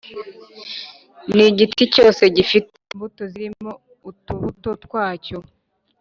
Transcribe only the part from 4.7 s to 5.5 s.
twacyo,